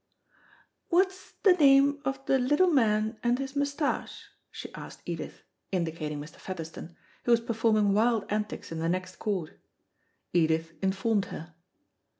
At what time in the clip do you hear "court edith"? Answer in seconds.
9.17-10.73